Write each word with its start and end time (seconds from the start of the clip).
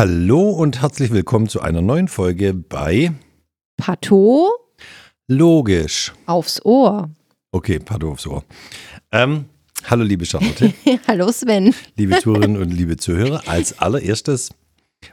Hallo 0.00 0.48
und 0.48 0.80
herzlich 0.80 1.10
willkommen 1.10 1.46
zu 1.46 1.60
einer 1.60 1.82
neuen 1.82 2.08
Folge 2.08 2.54
bei 2.54 3.12
Pato 3.76 4.48
Logisch. 5.28 6.14
aufs 6.24 6.64
Ohr. 6.64 7.10
Okay, 7.52 7.78
Pato 7.80 8.12
aufs 8.12 8.26
Ohr. 8.26 8.42
Ähm, 9.12 9.44
hallo 9.84 10.02
liebe 10.02 10.24
Charlotte, 10.24 10.72
Hallo 11.06 11.30
Sven. 11.30 11.74
liebe 11.98 12.18
Zuhörerinnen 12.18 12.62
und 12.62 12.70
liebe 12.70 12.96
Zuhörer. 12.96 13.42
Als 13.46 13.78
allererstes 13.78 14.48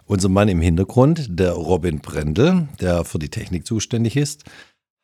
unser 0.06 0.30
Mann 0.30 0.48
im 0.48 0.62
Hintergrund, 0.62 1.38
der 1.38 1.52
Robin 1.52 2.00
Brendel, 2.00 2.70
der 2.80 3.04
für 3.04 3.20
die 3.20 3.28
Technik 3.28 3.68
zuständig 3.68 4.16
ist, 4.16 4.46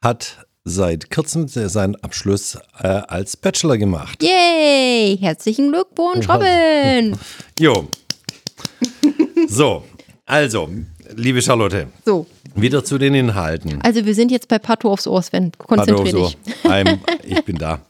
hat 0.02 0.48
seit 0.64 1.12
kurzem 1.12 1.50
seinen 1.50 1.98
Abschluss 1.98 2.58
äh, 2.80 2.88
als 2.88 3.36
Bachelor 3.36 3.78
gemacht. 3.78 4.24
Yay! 4.24 5.18
Herzlichen 5.18 5.74
Glückwunsch. 5.74 6.30
Robin. 6.30 7.18
Jo. 7.60 7.90
So, 9.48 9.84
also, 10.26 10.70
liebe 11.16 11.42
Charlotte, 11.42 11.88
So, 12.06 12.26
wieder 12.56 12.84
zu 12.84 12.98
den 12.98 13.14
Inhalten. 13.14 13.82
also 13.82 14.06
wir 14.06 14.16
sind 14.16 14.32
jetzt 14.32 14.48
bei 14.48 14.60
Pato 14.60 14.92
aufs 14.92 15.08
Ohr, 15.08 15.22
Sven. 15.22 15.52
Konzentrier 15.58 16.14
Hallo, 16.14 16.28
dich. 16.28 16.38
I'm, 16.64 17.00
ich 17.24 17.44
bin 17.44 17.58
da. 17.58 17.82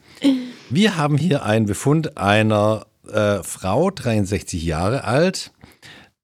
Wir 0.70 0.98
haben 0.98 1.18
hier 1.18 1.44
einen 1.44 1.66
Befund 1.66 2.18
einer 2.18 2.86
äh, 3.12 3.44
Frau, 3.44 3.92
63 3.92 4.64
Jahre 4.64 5.04
alt. 5.04 5.52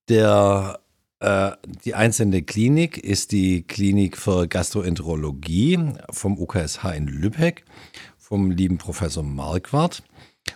Der, 0.08 0.80
äh, 1.20 1.52
die 1.86 1.94
einzelne 1.94 2.42
Klinik 2.42 2.98
ist 2.98 3.32
die 3.32 3.62
Klinik 3.62 4.18
für 4.18 4.48
Gastroenterologie 4.48 5.80
vom 6.10 6.40
UKSH 6.40 6.86
in 6.96 7.08
Lübeck, 7.08 7.66
vom 8.18 8.50
lieben 8.50 8.78
Professor 8.80 9.24
Marquardt. 9.24 10.02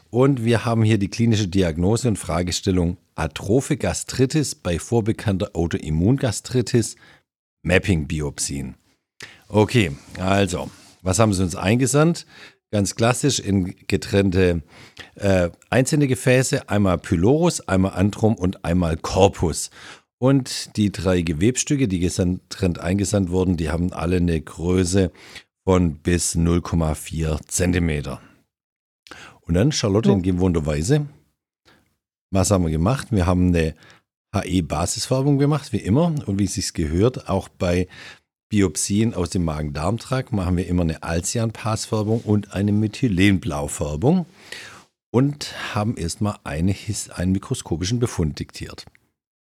Und 0.10 0.44
wir 0.44 0.66
haben 0.66 0.82
hier 0.84 0.98
die 0.98 1.10
klinische 1.10 1.48
Diagnose 1.48 2.08
und 2.08 2.18
Fragestellung 2.18 2.98
Atrophe 3.16 3.78
Gastritis 3.78 4.56
bei 4.56 4.80
vorbekannter 4.80 5.52
Autoimmungastritis, 5.54 6.96
Mapping-Biopsien. 7.64 8.76
Okay, 9.48 9.92
also, 10.20 10.70
was 11.02 11.20
haben 11.20 11.34
sie 11.34 11.44
uns 11.44 11.56
eingesandt? 11.56 12.26
Ganz 12.72 12.96
klassisch 12.96 13.40
in 13.40 13.76
getrennte 13.88 14.64
äh, 15.16 15.50
einzelne 15.70 16.08
Gefäße, 16.08 16.70
einmal 16.70 16.98
Pylorus, 16.98 17.62
einmal 17.68 17.94
Antrum 17.94 18.36
und 18.36 18.66
einmal 18.66 18.98
Corpus. 18.98 19.70
Und 20.18 20.76
die 20.78 20.92
drei 20.92 21.22
Gewebstücke, 21.22 21.88
die 21.88 22.00
getrennt 22.00 22.80
eingesandt 22.80 23.30
wurden, 23.30 23.58
die 23.58 23.70
haben 23.70 23.94
alle 23.94 24.18
eine 24.18 24.40
Größe 24.42 25.12
von 25.66 25.98
bis 25.98 26.36
0,4 26.36 27.46
Zentimeter. 27.48 28.22
Und 29.42 29.56
dann, 29.56 29.72
Charlotte, 29.72 30.12
in 30.12 30.22
gewohnter 30.22 30.66
Weise, 30.66 31.08
was 32.34 32.52
haben 32.52 32.66
wir 32.66 32.72
gemacht? 32.72 33.08
Wir 33.12 33.26
haben 33.26 33.50
eine 33.50 33.76
HE-Basisfärbung 34.36 35.38
gemacht, 35.38 35.72
wie 35.72 35.78
immer. 35.78 36.14
Und 36.26 36.40
wie 36.40 36.46
es 36.46 36.56
sich 36.56 36.74
gehört, 36.74 37.30
auch 37.30 37.48
bei 37.48 37.88
Biopsien 38.50 39.14
aus 39.14 39.30
dem 39.30 39.46
Magen-Darm-Trakt 39.46 40.34
machen 40.34 40.58
wir 40.58 40.68
immer 40.68 40.82
eine 40.82 41.04
Alcian-Passfärbung 41.04 42.22
und 42.22 42.54
eine 42.54 42.72
Methylenblaufärbung 42.72 44.26
und 45.12 45.54
haben 45.76 45.96
erstmal 45.96 46.38
eine, 46.44 46.76
einen 47.16 47.32
mikroskopischen 47.32 48.00
Befund 48.00 48.40
diktiert. 48.40 48.86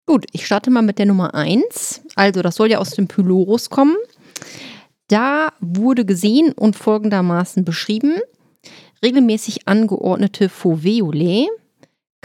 Gut, 0.06 0.24
ich 0.32 0.46
starte 0.46 0.70
mal 0.70 0.82
mit 0.82 0.98
der 0.98 1.06
Nummer 1.06 1.34
1. 1.34 2.02
Also, 2.14 2.40
das 2.40 2.56
soll 2.56 2.70
ja 2.70 2.78
aus 2.78 2.90
dem 2.90 3.08
Pylorus 3.08 3.68
kommen. 3.68 3.96
Da 5.08 5.52
wurde 5.60 6.06
gesehen 6.06 6.52
und 6.52 6.76
folgendermaßen 6.76 7.66
beschrieben: 7.66 8.14
regelmäßig 9.02 9.68
angeordnete 9.68 10.48
Foveolae, 10.48 11.48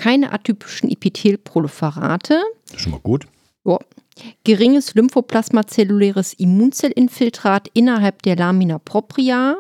keine 0.04 0.34
atypischen 0.34 0.92
Epithelproliferate, 0.92 2.42
Das 2.66 2.76
ist 2.76 2.82
schon 2.82 2.92
mal 2.92 3.00
gut. 3.00 3.26
Ja. 3.64 3.80
Geringes 4.44 4.96
lymphoplasmazelluläres 4.96 6.34
Immunzellinfiltrat 6.34 7.70
innerhalb 7.74 8.22
der 8.24 8.36
Lamina 8.36 8.80
propria, 8.80 9.56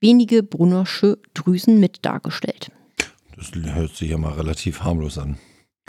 wenige 0.00 0.42
Brunnersche 0.42 1.18
Drüsen 1.34 1.78
mit 1.78 2.06
dargestellt. 2.06 2.72
Das 3.36 3.52
hört 3.54 3.94
sich 3.94 4.10
ja 4.10 4.16
mal 4.16 4.32
relativ 4.32 4.80
harmlos 4.80 5.18
an. 5.18 5.36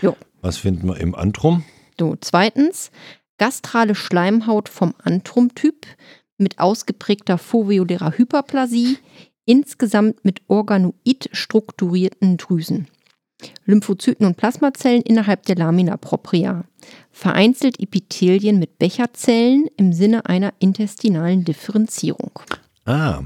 Jo. 0.01 0.17
Was 0.41 0.57
finden 0.57 0.89
wir 0.89 0.97
im 0.97 1.15
Antrum? 1.15 1.63
So, 1.97 2.17
zweitens, 2.19 2.91
gastrale 3.37 3.95
Schleimhaut 3.95 4.67
vom 4.67 4.95
Antrum-Typ 5.01 5.87
mit 6.37 6.59
ausgeprägter 6.59 7.37
foveolärer 7.37 8.17
Hyperplasie, 8.17 8.97
insgesamt 9.45 10.25
mit 10.25 10.41
organoid 10.47 11.29
strukturierten 11.31 12.35
Drüsen. 12.35 12.89
Lymphozyten 13.65 14.25
und 14.25 14.37
Plasmazellen 14.37 15.01
innerhalb 15.03 15.43
der 15.45 15.55
Lamina 15.55 15.97
propria. 15.97 16.63
Vereinzelt 17.11 17.79
Epithelien 17.79 18.59
mit 18.59 18.79
Becherzellen 18.79 19.67
im 19.77 19.93
Sinne 19.93 20.25
einer 20.25 20.53
intestinalen 20.59 21.43
Differenzierung. 21.43 22.31
Ah, 22.85 23.21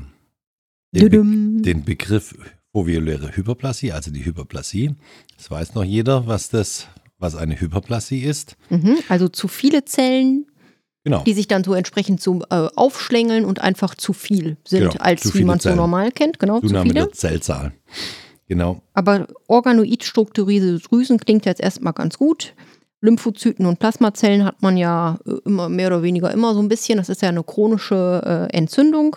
den, 0.94 1.10
Be 1.10 1.62
den 1.64 1.86
Begriff 1.86 2.36
foveoläre 2.74 3.36
Hyperplasie, 3.36 3.92
also 3.92 4.12
die 4.12 4.26
Hyperplasie. 4.26 4.96
Das 5.38 5.52
weiß 5.52 5.76
noch 5.76 5.84
jeder, 5.84 6.28
was 6.28 6.50
das, 6.50 6.88
was 7.18 7.36
eine 7.36 7.60
Hyperplasie 7.60 8.22
ist. 8.24 8.56
Mhm, 8.70 8.98
also 9.10 9.28
zu 9.28 9.48
viele 9.48 9.86
Zellen, 9.86 10.48
Genau. 11.04 11.24
die 11.24 11.34
sich 11.34 11.48
dann 11.48 11.64
so 11.64 11.74
entsprechend 11.74 12.22
so 12.22 12.42
äh, 12.52 12.68
aufschlängeln 12.76 13.44
und 13.46 13.60
einfach 13.60 13.96
zu 13.96 14.14
viel 14.14 14.58
sind, 14.68 14.82
Genau, 14.92 14.94
als 15.00 15.22
zu 15.24 15.34
wie 15.34 15.44
man 15.44 15.58
es 15.58 15.64
so 15.64 15.74
normal 15.74 16.12
kennt. 16.12 16.38
Genau, 16.38 16.60
zu 16.60 16.68
Zunahme 16.68 16.92
viele. 16.92 17.06
der 17.06 17.12
Zellzahl. 17.12 17.74
Genau. 18.52 18.82
Aber 18.94 19.28
organoid 19.48 20.04
strukturierte 20.04 20.78
Drüsen 20.80 21.18
klingt 21.18 21.46
jetzt 21.46 21.62
erstmal 21.62 21.94
ganz 21.94 22.18
gut. 22.18 22.54
Lymphozyten 23.00 23.66
und 23.66 23.80
Plasmazellen 23.80 24.44
hat 24.44 24.62
man 24.62 24.76
ja 24.76 25.20
äh, 25.26 25.36
immer 25.46 25.70
mehr 25.70 25.88
oder 25.88 26.04
weniger 26.04 26.30
immer 26.34 26.54
so 26.54 26.60
ein 26.60 26.68
bisschen. 26.68 26.98
Das 26.98 27.08
ist 27.08 27.22
ja 27.22 27.30
eine 27.30 27.46
chronische 27.46 28.50
äh, 28.52 28.54
Entzündung. 28.54 29.16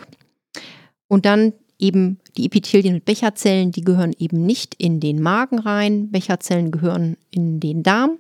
Und 1.09 1.27
dann 1.27 1.53
eben 1.81 2.21
die 2.37 2.47
Epithelien 2.47 2.95
mit 2.95 3.07
Becherzellen, 3.07 3.73
die 3.73 3.83
gehören 3.83 4.15
eben 4.17 4.47
nicht 4.47 4.77
in 4.79 5.01
den 5.01 5.21
Magen 5.21 5.59
rein. 5.59 6.13
Becherzellen 6.13 6.71
gehören 6.71 7.17
in 7.33 7.59
den 7.59 7.83
Darm. 7.83 8.19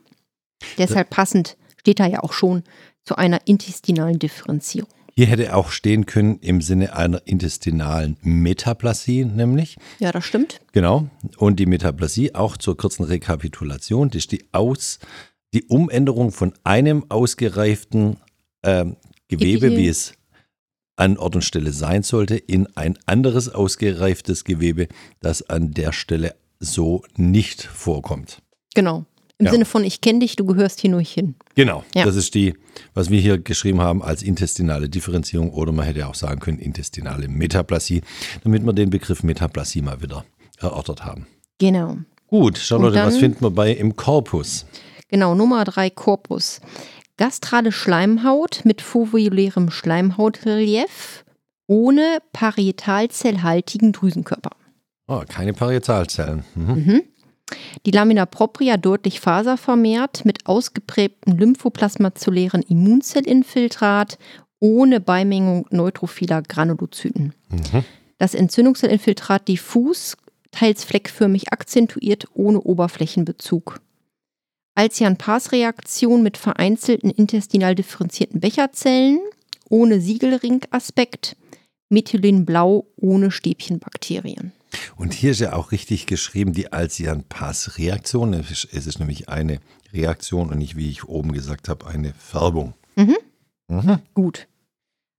Deshalb 0.79 1.11
passend 1.11 1.57
steht 1.77 2.01
da 2.01 2.07
ja 2.07 2.25
auch 2.25 2.33
schon 2.33 2.65
zu 3.05 3.15
einer 3.15 3.39
intestinalen 3.45 4.19
Differenzierung. 4.19 4.91
Hier 5.17 5.27
hätte 5.27 5.55
auch 5.55 5.71
stehen 5.71 6.07
können 6.07 6.39
im 6.41 6.61
Sinne 6.61 6.97
einer 6.97 7.23
intestinalen 7.25 8.17
Metaplasie, 8.23 9.25
nämlich. 9.25 9.77
Ja, 10.01 10.11
das 10.11 10.25
stimmt. 10.25 10.61
Genau. 10.73 11.09
Und 11.37 11.61
die 11.61 11.67
Metaplasie, 11.67 12.35
auch 12.35 12.57
zur 12.57 12.77
kurzen 12.77 13.05
Rekapitulation, 13.05 14.11
das 14.11 14.23
ist 14.23 14.33
die, 14.33 14.45
Aus, 14.51 14.99
die 15.53 15.65
Umänderung 15.65 16.33
von 16.33 16.53
einem 16.65 17.09
ausgereiften 17.11 18.17
ähm, 18.65 18.97
Gewebe, 19.29 19.67
Epithel. 19.67 19.79
wie 19.79 19.89
es 19.89 20.15
an 20.97 21.17
Ort 21.17 21.37
und 21.37 21.43
Stelle 21.43 21.73
sein 21.73 22.03
sollte, 22.03 22.37
in 22.37 22.69
ein 22.77 22.99
anderes 23.07 23.49
ausgereiftes 23.49 24.45
Gewebe, 24.45 24.89
das 25.21 25.49
an 25.49 25.73
der 25.73 25.93
Stelle 25.93 26.35
so 26.59 27.05
nicht 27.17 27.63
vorkommt. 27.63 28.43
Genau. 28.75 29.05
Im 29.39 29.47
Ja. 29.47 29.53
Sinne 29.53 29.65
von, 29.65 29.83
ich 29.83 30.00
kenne 30.00 30.21
dich, 30.21 30.37
du 30.37 30.45
gehörst 30.45 30.81
hier 30.81 30.91
nur 30.91 31.00
hin. 31.00 31.34
Genau, 31.56 31.84
Ja. 31.95 32.05
das 32.05 32.15
ist 32.15 32.34
die, 32.34 32.55
was 32.95 33.11
wir 33.11 33.21
hier 33.21 33.39
geschrieben 33.39 33.81
haben 33.81 34.00
als 34.03 34.22
intestinale 34.22 34.89
Differenzierung 34.89 35.50
oder 35.50 35.72
man 35.72 35.87
hätte 35.87 36.06
auch 36.06 36.15
sagen 36.15 36.39
können 36.41 36.59
intestinale 36.61 37.27
Metaplasie, 37.28 38.03
damit 38.45 38.65
wir 38.65 38.72
den 38.72 38.91
Begriff 38.91 39.22
Metaplasie 39.25 39.83
mal 39.83 40.00
wieder 40.03 40.25
erörtert 40.59 41.05
haben. 41.05 41.27
Genau. 41.59 41.99
Gut, 42.28 42.59
Charlotte, 42.59 42.97
Und 42.99 43.06
was 43.06 43.15
dann- 43.15 43.21
finden 43.21 43.41
wir 43.43 43.50
bei 43.50 43.72
im 43.72 43.97
Korpus? 43.97 44.67
Genau, 45.09 45.34
Nummer 45.34 45.65
drei 45.65 45.91
Korpus. 45.91 46.61
Gastrale 47.16 47.71
Schleimhaut 47.72 48.61
mit 48.65 48.83
foveolärem 48.83 49.71
Schleimhautrelief 49.71 51.25
ohne 51.66 52.19
parietalzellhaltigen 52.33 53.93
Drüsenkörper. 53.93 54.51
Oh, 55.06 55.22
keine 55.28 55.53
Parietalzellen. 55.53 56.45
Mhm. 56.55 56.65
Mhm. 56.75 57.03
Die 57.87 57.91
Lamina 57.91 58.25
propria 58.27 58.77
deutlich 58.77 59.21
faservermehrt 59.21 60.25
mit 60.25 60.47
ausgeprägtem 60.47 61.36
lymphoplasmazellären 61.36 62.63
Immunzellinfiltrat 62.63 64.19
ohne 64.60 65.01
Beimengung 65.01 65.66
neutrophiler 65.71 66.42
Granulozyten. 66.42 67.34
Mhm. 67.51 67.84
Das 68.19 68.34
Entzündungszellinfiltrat 68.34 69.48
diffus, 69.48 70.16
teils 70.51 70.84
fleckförmig 70.84 71.53
akzentuiert, 71.53 72.27
ohne 72.33 72.60
Oberflächenbezug. 72.60 73.80
Alcian-Pass-Reaktion 74.77 76.22
mit 76.22 76.36
vereinzelten 76.36 77.10
intestinal 77.10 77.74
differenzierten 77.74 78.41
Becherzellen, 78.41 79.21
ohne 79.69 80.01
Siegelringaspekt, 80.01 81.36
Methylenblau 81.91 82.86
ohne 82.97 83.30
Stäbchenbakterien. 83.30 84.53
Und 84.97 85.15
hier 85.15 85.32
ist 85.32 85.41
ja 85.41 85.53
auch 85.53 85.72
richtig 85.72 86.06
geschrieben, 86.06 86.53
die 86.53 86.72
Alcian-Pass-Reaktion. 86.72 88.34
Es 88.34 88.65
ist, 88.65 88.86
es 88.86 88.98
nämlich 88.98 89.28
eine 89.28 89.60
Reaktion 89.92 90.50
und 90.50 90.59
nicht, 90.59 90.76
wie 90.76 90.91
ich 90.91 91.04
oben 91.04 91.32
gesagt 91.32 91.68
habe, 91.68 91.86
eine 91.86 92.12
Färbung. 92.15 92.74
Mhm. 92.97 93.16
Mhm. 93.68 93.98
Gut. 94.15 94.47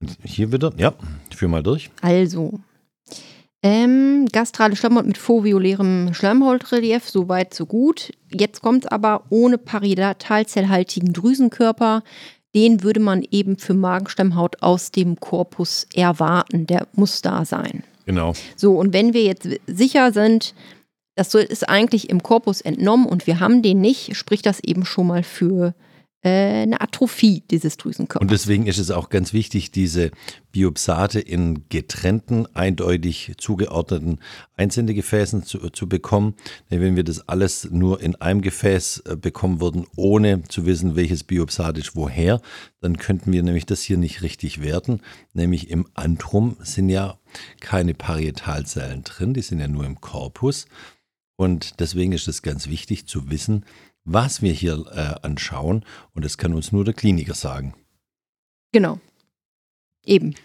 Und 0.01 0.17
hier 0.23 0.51
wieder, 0.51 0.73
ja, 0.77 0.93
führ 1.35 1.47
mal 1.49 1.63
durch. 1.63 1.89
Also, 2.01 2.59
Ähm, 3.63 4.27
gastrale 4.31 4.75
Schleimhaut 4.75 5.07
mit 5.07 5.17
foveolärem 5.17 6.13
Schleimhautrelief, 6.13 7.09
soweit 7.09 7.55
so 7.55 7.65
gut. 7.65 8.11
Jetzt 8.31 8.61
kommt 8.61 8.91
aber 8.91 9.23
ohne 9.29 9.57
paritalzellhaltigen 9.57 11.13
Drüsenkörper. 11.13 12.03
Den 12.53 12.83
würde 12.83 12.99
man 12.99 13.23
eben 13.31 13.57
für 13.57 13.73
Magenschleimhaut 13.73 14.61
aus 14.61 14.91
dem 14.91 15.19
Korpus 15.19 15.87
erwarten. 15.95 16.67
Der 16.67 16.87
muss 16.93 17.23
da 17.23 17.43
sein. 17.43 17.83
Genau. 18.05 18.33
So, 18.55 18.77
und 18.77 18.93
wenn 18.93 19.13
wir 19.13 19.23
jetzt 19.23 19.47
sicher 19.67 20.11
sind, 20.13 20.53
das 21.15 21.33
ist 21.33 21.67
eigentlich 21.67 22.09
im 22.09 22.21
Korpus 22.21 22.61
entnommen 22.61 23.05
und 23.05 23.25
wir 23.25 23.39
haben 23.39 23.61
den 23.61 23.81
nicht, 23.81 24.15
spricht 24.15 24.45
das 24.45 24.59
eben 24.59 24.85
schon 24.85 25.07
mal 25.07 25.23
für 25.23 25.73
eine 26.25 26.81
Atrophie 26.81 27.43
dieses 27.51 27.77
Drüsenkörpers. 27.77 28.21
Und 28.21 28.31
deswegen 28.31 28.65
ist 28.65 28.79
es 28.79 28.89
auch 28.89 29.09
ganz 29.09 29.31
wichtig, 29.31 29.71
diese 29.71 30.09
Biopsate 30.51 31.19
in 31.19 31.69
getrennten, 31.69 32.47
eindeutig 32.55 33.33
zugeordneten 33.37 34.19
Einzendegefäßen 34.57 35.43
zu, 35.43 35.69
zu 35.69 35.87
bekommen. 35.87 36.35
Denn 36.71 36.81
wenn 36.81 36.95
wir 36.95 37.03
das 37.03 37.29
alles 37.29 37.69
nur 37.69 38.01
in 38.01 38.15
einem 38.15 38.41
Gefäß 38.41 39.03
äh, 39.05 39.15
bekommen 39.15 39.61
würden, 39.61 39.85
ohne 39.95 40.41
zu 40.43 40.65
wissen, 40.65 40.95
welches 40.95 41.23
Biopsat 41.23 41.77
ist 41.77 41.95
woher, 41.95 42.41
dann 42.81 42.97
könnten 42.97 43.31
wir 43.31 43.43
nämlich 43.43 43.67
das 43.67 43.81
hier 43.81 43.97
nicht 43.97 44.23
richtig 44.23 44.61
werten. 44.61 45.01
Nämlich 45.33 45.69
im 45.69 45.85
Antrum 45.93 46.57
sind 46.61 46.89
ja 46.89 47.19
keine 47.59 47.93
Parietalzellen 47.93 49.03
drin, 49.03 49.35
die 49.35 49.41
sind 49.41 49.59
ja 49.59 49.67
nur 49.67 49.85
im 49.85 50.01
Korpus. 50.01 50.65
Und 51.37 51.79
deswegen 51.79 52.13
ist 52.13 52.27
es 52.27 52.41
ganz 52.41 52.67
wichtig 52.67 53.07
zu 53.07 53.29
wissen, 53.29 53.65
was 54.05 54.41
wir 54.41 54.53
hier 54.53 54.85
äh, 54.91 55.25
anschauen. 55.25 55.83
Und 56.13 56.23
das 56.23 56.37
kann 56.37 56.53
uns 56.53 56.71
nur 56.71 56.85
der 56.85 56.93
Kliniker 56.93 57.33
sagen. 57.33 57.73
Genau. 58.71 58.99
Eben. 60.05 60.35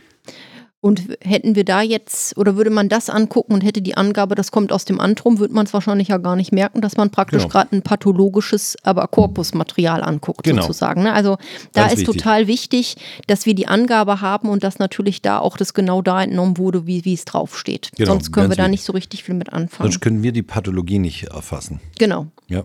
Und 0.83 1.03
hätten 1.23 1.57
wir 1.57 1.65
da 1.67 1.83
jetzt, 1.83 2.39
oder 2.39 2.57
würde 2.57 2.71
man 2.71 2.89
das 2.89 3.11
angucken 3.11 3.53
und 3.53 3.61
hätte 3.61 3.83
die 3.83 3.99
Angabe, 3.99 4.35
das 4.35 4.51
kommt 4.51 4.73
aus 4.73 4.87
dem 4.87 4.99
Antrum, 4.99 5.39
würde 5.39 5.53
man 5.53 5.67
es 5.67 5.75
wahrscheinlich 5.75 6.09
ja 6.09 6.17
gar 6.17 6.37
nicht 6.37 6.53
merken, 6.53 6.81
dass 6.81 6.97
man 6.97 7.11
praktisch 7.11 7.43
Genau. 7.43 7.53
gerade 7.53 7.77
ein 7.77 7.83
pathologisches, 7.83 8.77
aber 8.83 9.07
Korpusmaterial 9.09 10.03
anguckt, 10.03 10.43
Genau. 10.43 10.63
sozusagen. 10.63 11.03
ne? 11.03 11.13
Also 11.13 11.37
da 11.75 11.83
Ganz 11.83 11.93
ist 11.93 11.99
wichtig. 12.01 12.17
total 12.23 12.47
wichtig, 12.47 12.97
dass 13.27 13.45
wir 13.45 13.55
die 13.55 13.69
Angabe 13.69 14.23
haben 14.23 14.49
und 14.49 14.65
dass 14.65 14.79
natürlich 14.79 15.21
da 15.21 15.39
auch 15.39 15.59
das 15.59 15.75
genau 15.75 16.01
da 16.01 16.23
entnommen 16.23 16.57
wurde, 16.57 16.87
wie, 16.87 17.05
wie 17.05 17.13
es 17.13 17.27
draufsteht. 17.27 17.91
Genau, 17.99 18.13
Sonst 18.13 18.33
können 18.33 18.47
wir 18.49 18.57
ganz 18.57 18.57
da 18.57 18.63
wichtig. 18.65 18.71
nicht 18.73 18.85
so 18.85 18.93
richtig 18.95 19.25
viel 19.25 19.35
mit 19.35 19.53
anfangen. 19.53 19.91
Sonst 19.91 20.01
können 20.01 20.23
wir 20.23 20.33
die 20.33 20.43
Pathologie 20.43 20.99
nicht 20.99 21.25
erfassen. 21.25 21.81
Genau. 21.99 22.29
Ja. 22.49 22.65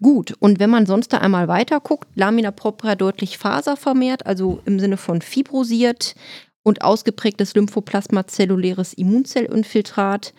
Gut, 0.00 0.34
und 0.40 0.58
wenn 0.58 0.70
man 0.70 0.86
sonst 0.86 1.12
da 1.12 1.18
einmal 1.18 1.48
weiter 1.48 1.80
guckt, 1.80 2.08
Lamina 2.14 2.50
propria 2.50 2.94
deutlich 2.94 3.36
faservermehrt, 3.36 4.24
also 4.26 4.60
im 4.64 4.80
Sinne 4.80 4.96
von 4.96 5.20
fibrosiert 5.20 6.14
und 6.62 6.82
ausgeprägtes 6.82 7.54
lymphoplasmazelluläres 7.54 8.94
Immunzellinfiltrat. 8.94 10.32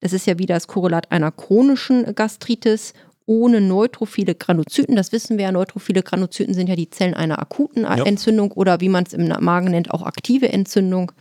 Das 0.00 0.12
ist 0.12 0.26
ja 0.26 0.38
wieder 0.38 0.54
das 0.54 0.66
Korrelat 0.66 1.12
einer 1.12 1.30
chronischen 1.30 2.14
Gastritis 2.14 2.94
ohne 3.26 3.60
neutrophile 3.60 4.34
Granuzyten. 4.34 4.96
Das 4.96 5.12
wissen 5.12 5.38
wir 5.38 5.44
ja, 5.44 5.52
neutrophile 5.52 6.02
Granuzyten 6.02 6.54
sind 6.54 6.68
ja 6.68 6.74
die 6.74 6.90
Zellen 6.90 7.14
einer 7.14 7.38
akuten 7.38 7.82
Ja. 7.82 8.04
Entzündung 8.04 8.50
oder 8.52 8.80
wie 8.80 8.88
man 8.88 9.04
es 9.04 9.12
im 9.12 9.28
Magen 9.28 9.70
nennt, 9.70 9.92
auch 9.92 10.02
aktive 10.02 10.48
Entzündung. 10.48 11.12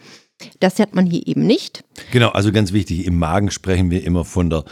Das 0.60 0.80
hat 0.80 0.96
man 0.96 1.06
hier 1.06 1.28
eben 1.28 1.46
nicht. 1.46 1.84
Genau, 2.12 2.30
also 2.30 2.52
ganz 2.52 2.72
wichtig, 2.72 3.06
im 3.06 3.20
Magen 3.20 3.52
sprechen 3.52 3.92
wir 3.92 4.04
immer 4.04 4.26
von 4.26 4.50
der 4.50 4.64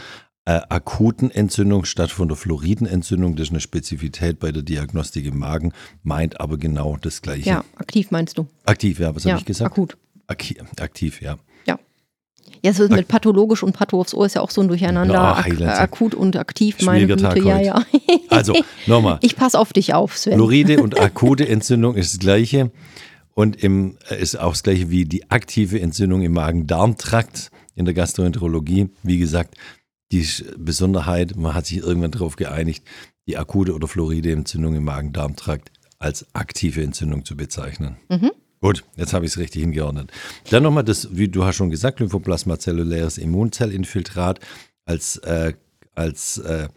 äh, 0.48 0.62
akuten 0.70 1.30
Entzündung 1.30 1.84
statt 1.84 2.10
von 2.10 2.26
der 2.28 2.36
Floridenentzündung. 2.38 3.36
Das 3.36 3.48
ist 3.48 3.50
eine 3.50 3.60
Spezifität 3.60 4.40
bei 4.40 4.50
der 4.50 4.62
Diagnostik 4.62 5.26
im 5.26 5.38
Magen, 5.38 5.74
meint 6.02 6.40
aber 6.40 6.56
genau 6.56 6.96
das 6.98 7.20
Gleiche. 7.20 7.50
Ja, 7.50 7.64
aktiv 7.76 8.10
meinst 8.10 8.38
du? 8.38 8.46
Aktiv, 8.64 8.98
ja, 8.98 9.14
was 9.14 9.24
ja, 9.24 9.32
habe 9.32 9.40
ich 9.40 9.44
gesagt? 9.44 9.70
akut. 9.70 9.98
Aki 10.26 10.56
aktiv, 10.80 11.20
ja. 11.20 11.36
Ja, 12.62 12.70
es 12.70 12.80
ist 12.80 12.90
mit 12.90 13.06
pathologisch 13.06 13.62
und 13.62 13.72
patho 13.72 14.00
aufs 14.00 14.14
Ohr 14.14 14.26
ist 14.26 14.34
ja 14.34 14.40
auch 14.40 14.50
so 14.50 14.62
ein 14.62 14.68
Durcheinander. 14.68 15.14
Na, 15.14 15.36
Ak 15.36 15.60
akut 15.60 16.14
und 16.14 16.34
aktiv, 16.34 16.80
meine 16.82 17.06
Güte, 17.06 17.22
Tag 17.22 17.36
ja, 17.36 17.54
heute. 17.54 17.64
ja. 17.64 17.84
Also, 18.30 18.56
nochmal. 18.86 19.18
Ich 19.20 19.36
passe 19.36 19.58
auf 19.58 19.72
dich 19.72 19.94
auf, 19.94 20.16
Sven. 20.16 20.34
Floride 20.34 20.82
und 20.82 20.98
akute 21.00 21.46
Entzündung 21.46 21.94
ist 21.94 22.14
das 22.14 22.18
Gleiche. 22.18 22.72
Und 23.34 23.62
im, 23.62 23.96
äh, 24.08 24.20
ist 24.20 24.40
auch 24.40 24.52
das 24.52 24.64
Gleiche 24.64 24.90
wie 24.90 25.04
die 25.04 25.30
aktive 25.30 25.80
Entzündung 25.80 26.22
im 26.22 26.32
Magen-Darm-Trakt 26.32 27.52
in 27.76 27.84
der 27.84 27.94
Gastroenterologie. 27.94 28.88
Wie 29.04 29.18
gesagt, 29.18 29.54
die 30.12 30.26
Besonderheit, 30.56 31.36
man 31.36 31.54
hat 31.54 31.66
sich 31.66 31.78
irgendwann 31.78 32.10
darauf 32.10 32.36
geeinigt, 32.36 32.84
die 33.26 33.36
akute 33.36 33.74
oder 33.74 33.88
Floride 33.88 34.32
Entzündung 34.32 34.74
im 34.74 34.84
Magen-Darm-Trakt 34.84 35.70
als 35.98 36.26
aktive 36.34 36.82
Entzündung 36.82 37.24
zu 37.24 37.36
bezeichnen. 37.36 37.96
Gut, 38.60 38.84
jetzt 38.96 39.12
habe 39.12 39.24
ich 39.24 39.32
es 39.32 39.38
richtig 39.38 39.62
hingeordnet. 39.62 40.10
Dann 40.50 40.64
nochmal 40.64 40.84
das, 40.84 41.16
wie 41.16 41.28
du 41.28 41.44
hast 41.44 41.56
schon 41.56 41.70
gesagt, 41.70 42.00
Lymphoplasmazelluläres 42.00 43.18
Immunzellinfiltrat 43.18 44.40
als, 44.84 45.18
äh, 45.18 45.52
als 45.94 46.38
äh, 46.38 46.68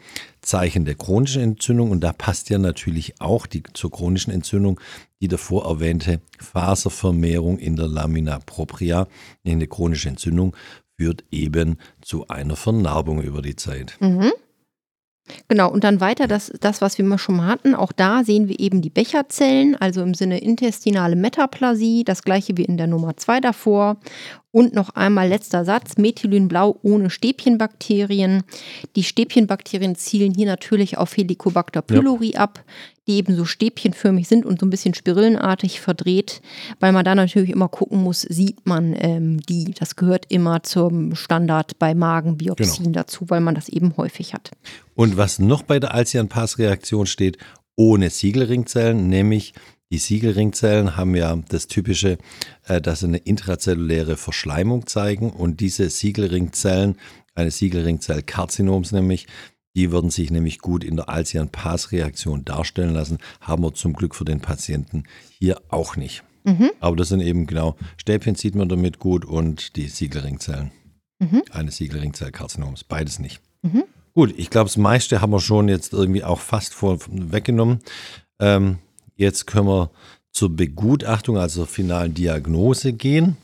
Zeichen 0.42 0.86
der 0.86 0.96
chronischen 0.96 1.42
Entzündung. 1.42 1.90
Und 1.90 2.02
da 2.02 2.14
passt 2.14 2.50
ja 2.50 2.60
natürlich 2.60 3.20
auch 3.20 3.48
die, 3.48 3.64
zur 3.74 3.92
chronischen 3.92 4.32
Entzündung 4.32 4.80
die 5.22 5.28
davor 5.28 5.66
erwähnte 5.66 6.20
Faservermehrung 6.40 7.60
in 7.60 7.76
der 7.76 7.88
Lamina 7.88 8.40
propria. 8.40 9.08
Eine 9.46 9.68
chronische 9.68 10.10
Entzündung 10.10 10.56
führt 11.02 11.24
eben 11.32 11.80
zu 12.02 12.28
einer 12.28 12.56
Vernarbung 12.56 13.24
über 13.24 13.42
die 13.42 13.56
Zeit. 13.56 13.98
Genau, 15.48 15.72
und 15.72 15.84
dann 15.84 16.00
weiter 16.00 16.28
das, 16.28 16.54
das, 16.60 16.80
was 16.80 17.00
wir 17.00 17.18
schon 17.18 17.38
mal 17.38 17.48
hatten. 17.48 17.74
Auch 17.74 17.92
da 17.92 18.24
sehen 18.24 18.48
wir 18.48 18.60
eben 18.60 18.84
die 18.84 18.92
Becherzellen, 18.92 19.76
also 19.76 20.04
im 20.04 20.14
Sinne 20.14 20.38
intestinale 20.40 21.16
Metaplasie, 21.16 22.04
das 22.04 22.22
gleiche 22.22 22.56
wie 22.56 22.66
in 22.66 22.78
der 22.78 22.86
Nummer 22.86 23.18
2 23.18 23.40
davor. 23.40 23.98
Und 24.54 24.74
noch 24.74 24.90
einmal 24.90 25.30
letzter 25.30 25.64
Satz, 25.64 25.98
Methylynblau 25.98 26.78
ohne 26.84 27.10
Stäbchenbakterien. 27.10 28.44
Die 28.98 29.04
Stäbchenbakterien 29.04 29.96
zielen 29.96 30.34
hier 30.34 30.46
natürlich 30.46 30.98
auf 30.98 31.16
Helicobacter 31.16 31.82
pylori 31.82 32.36
ab, 32.36 32.62
die 33.08 33.14
eben 33.14 33.36
so 33.36 33.46
stäbchenförmig 33.46 34.28
sind 34.28 34.46
und 34.46 34.60
so 34.60 34.66
ein 34.66 34.70
bisschen 34.70 34.94
spirillenartig 34.94 35.80
verdreht, 35.80 36.42
weil 36.82 36.92
man 36.92 37.06
da 37.06 37.16
natürlich 37.16 37.50
immer 37.50 37.70
gucken 37.70 38.04
muss, 38.04 38.22
sieht 38.22 38.66
man 38.66 38.94
ähm, 38.98 39.40
die. 39.42 39.74
Das 39.78 39.96
gehört 39.96 40.26
immer 40.30 40.64
zum 40.64 41.16
Standard 41.16 41.80
bei 41.80 41.96
Magenbiopsien 41.96 42.92
dazu, 42.92 43.30
weil 43.30 43.42
man 43.42 43.56
das 43.56 43.70
eben 43.70 43.96
häufig 43.96 44.34
hat. 44.34 44.52
Und 44.96 45.16
was 45.16 45.40
noch 45.40 45.64
bei 45.64 45.80
der 45.80 45.94
Alcian-Pass-Reaktion 45.94 47.06
steht, 47.06 47.38
ohne 47.76 48.10
Siegelringzellen, 48.10 49.08
nämlich 49.08 49.54
die 49.92 49.98
Siegelringzellen 49.98 50.96
haben 50.96 51.16
ja 51.16 51.36
das 51.50 51.68
Typische, 51.68 52.18
äh, 52.66 52.82
dass 52.82 53.02
sie 53.02 53.08
eine 53.08 53.18
intrazelluläre 53.18 54.18
Verschleimung 54.18 54.88
zeigen 54.88 55.30
und 55.30 55.60
diese 55.60 55.90
Siegelringzellen, 55.90 56.96
eine 57.36 57.52
Siegelringzellkarzinoms 57.52 58.94
nämlich, 58.94 59.28
die 59.76 59.92
würden 59.92 60.10
sich 60.10 60.32
nämlich 60.32 60.60
gut 60.60 60.84
in 60.84 60.96
der 60.96 61.10
Alcian-Pass-Reaktion 61.10 62.44
darstellen 62.44 62.94
lassen, 62.94 63.20
haben 63.40 63.64
wir 63.64 63.74
zum 63.74 63.94
Glück 63.94 64.16
für 64.16 64.26
den 64.26 64.42
Patienten 64.42 65.04
hier 65.40 65.62
auch 65.70 65.96
nicht. 65.96 66.24
Aber 66.80 66.96
das 66.96 67.10
sind 67.10 67.22
eben 67.22 67.46
genau, 67.46 67.76
Stäbchen 67.98 68.36
sieht 68.36 68.56
man 68.56 68.68
damit 68.68 69.00
gut 69.00 69.26
und 69.26 69.76
die 69.76 69.88
Siegelringzellen. 69.88 70.72
Eine 71.52 71.72
Siegelringzellkarzinoms, 71.72 72.84
beides 72.84 73.20
nicht. 73.20 73.42
Gut, 74.14 74.34
ich 74.38 74.50
glaube, 74.50 74.70
das 74.70 74.78
meiste 74.78 75.22
haben 75.22 75.32
wir 75.32 75.40
schon 75.40 75.70
jetzt 75.70 75.94
irgendwie 75.94 76.24
auch 76.24 76.40
fast 76.40 76.74
vor, 76.74 76.98
weggenommen. 77.10 77.80
Ähm, 78.40 78.80
jetzt 79.22 79.48
können 79.48 79.68
wir 79.68 79.92
zur 80.32 80.56
Begutachtung, 80.56 81.38
also 81.38 81.62
zur 81.62 81.68
finalen 81.68 82.14
Diagnose 82.14 82.94
gehen. 82.94 83.38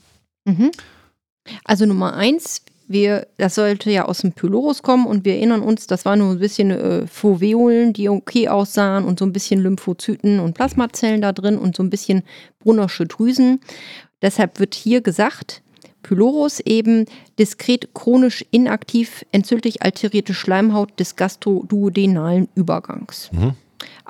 Also 1.64 1.86
Nummer 1.86 2.14
eins, 2.16 2.64
wir, 2.88 3.28
das 3.38 3.56
sollte 3.56 3.92
ja 3.92 4.06
aus 4.06 4.20
dem 4.20 4.32
Pylorus 4.32 4.82
kommen 4.82 5.08
und 5.08 5.26
wir 5.26 5.36
erinnern 5.36 5.62
uns, 5.62 5.88
das 5.88 6.06
waren 6.06 6.20
nur 6.20 6.32
ein 6.32 6.40
bisschen 6.40 6.72
äh, 6.72 7.06
Foveolen, 7.08 7.94
die 7.94 8.08
okay 8.10 8.48
aussahen 8.48 9.06
und 9.06 9.20
so 9.20 9.26
ein 9.26 9.34
bisschen 9.34 9.60
Lymphozyten 9.62 10.40
und 10.40 10.54
Plasmazellen 10.54 11.22
da 11.22 11.34
drin 11.34 11.58
und 11.58 11.76
so 11.76 11.84
ein 11.84 11.90
bisschen 11.90 12.24
Brunnersche 12.60 13.06
Drüsen. 13.06 13.60
Deshalb 14.22 14.60
wird 14.60 14.74
hier 14.74 15.02
gesagt, 15.02 15.62
Pylorus 16.02 16.62
eben 16.62 17.06
diskret 17.38 17.94
chronisch 17.94 18.46
inaktiv 18.52 19.26
entzündlich 19.34 19.82
alterierte 19.82 20.34
Schleimhaut 20.34 20.98
des 21.00 21.18
gastroduodenalen 21.18 22.48
Übergangs. 22.56 23.30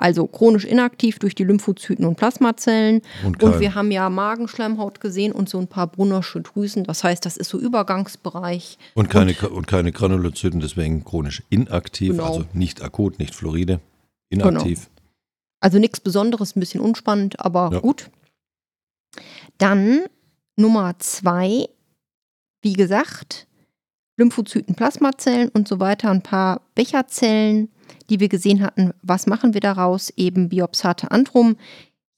Also 0.00 0.28
chronisch 0.28 0.64
inaktiv 0.64 1.18
durch 1.18 1.34
die 1.34 1.42
Lymphozyten 1.42 2.04
und 2.04 2.14
Plasmazellen. 2.16 3.02
Und 3.24 3.42
Und, 3.42 3.58
wir 3.58 3.74
haben 3.74 3.90
ja 3.90 4.08
Magenschleimhaut 4.08 5.00
gesehen 5.00 5.32
und 5.32 5.48
so 5.48 5.58
ein 5.58 5.66
paar 5.66 5.88
Brunnersche 5.88 6.40
Drüsen. 6.40 6.84
Das 6.84 7.02
heißt, 7.02 7.26
das 7.26 7.36
ist 7.36 7.48
so 7.50 7.58
Übergangsbereich. 7.58 8.78
Und 8.94 9.10
keine, 9.10 9.34
und 9.50 9.66
keine 9.66 9.90
Granulozyten, 9.90 10.60
deswegen 10.60 11.04
chronisch 11.04 11.42
inaktiv, 11.50 12.12
Genau. 12.12 12.26
also 12.26 12.44
nicht 12.52 12.80
akut, 12.80 13.18
nicht 13.18 13.34
Fluoride, 13.34 13.80
inaktiv. 14.30 14.88
Also 15.60 15.80
nichts 15.80 15.98
Besonderes, 15.98 16.54
ein 16.54 16.60
bisschen 16.60 16.80
unspannend, 16.80 17.40
aber 17.40 17.70
Ja. 17.72 17.80
gut. 17.80 18.08
Dann 19.58 20.02
Nummer 20.56 20.96
zwei, 21.00 21.68
wie 22.62 22.74
gesagt, 22.74 23.48
Lymphozyten, 24.16 24.74
Plasmazellen 24.76 25.48
und 25.48 25.66
so 25.66 25.80
weiter, 25.80 26.10
ein 26.10 26.22
paar 26.22 26.60
Becherzellen, 26.76 27.68
die 28.10 28.20
wir 28.20 28.28
gesehen 28.28 28.62
hatten. 28.62 28.92
Was 29.02 29.26
machen 29.26 29.54
wir 29.54 29.60
daraus? 29.60 30.10
Eben 30.16 30.48
Biopsate 30.48 31.10
Antrum, 31.10 31.56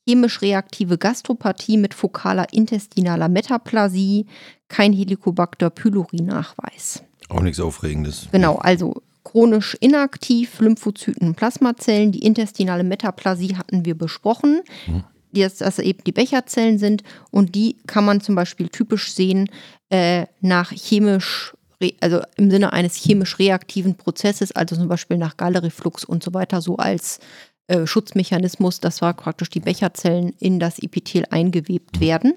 chemisch 0.07 0.43
reaktive 0.43 0.99
Gastropathie 0.99 1.77
mit 1.77 1.95
fokaler 1.95 2.53
intestinaler 2.53 3.29
Metaplasie, 3.29 4.27
kein 4.69 4.93
Helicobacter 4.93 5.71
pylori-Nachweis. 5.71 7.03
Auch 7.29 7.43
nichts 7.43 7.61
Aufregendes. 7.61 8.29
Genau, 8.33 8.57
also 8.57 9.03
chronisch 9.25 9.77
inaktiv, 9.81 10.61
Lymphozyten 10.61 11.35
Plasmazellen. 11.35 12.12
Die 12.12 12.25
intestinale 12.25 12.85
Metaplasie 12.85 13.57
hatten 13.57 13.85
wir 13.85 13.97
besprochen. 13.97 14.62
Mhm. 14.87 15.05
Dass 15.33 15.59
das 15.59 15.79
eben 15.79 16.03
die 16.03 16.12
Becherzellen 16.12 16.79
sind 16.79 17.05
und 17.31 17.55
die 17.55 17.77
kann 17.87 18.05
man 18.05 18.21
zum 18.21 18.35
Beispiel 18.35 18.69
typisch 18.69 19.12
sehen 19.12 19.49
äh, 19.89 20.27
nach 20.41 20.73
chemisch 20.73 21.55
also 22.01 22.21
im 22.37 22.51
Sinne 22.51 22.73
eines 22.73 22.95
chemisch 22.95 23.39
reaktiven 23.39 23.95
Prozesses, 23.95 24.53
also 24.53 24.77
zum 24.77 24.89
Beispiel 24.89 25.17
nach 25.17 25.37
Gallereflux 25.37 26.05
und 26.05 26.23
so 26.23 26.35
weiter, 26.35 26.61
so 26.61 26.77
als 26.77 27.21
äh, 27.69 27.87
Schutzmechanismus, 27.87 28.81
dass 28.81 29.01
war 29.01 29.15
praktisch 29.15 29.51
die 29.51 29.61
Becherzellen 29.61 30.35
in 30.41 30.59
das 30.59 30.79
Epithel 30.79 31.25
eingewebt 31.31 31.97
mhm. 31.97 32.01
werden. 32.01 32.35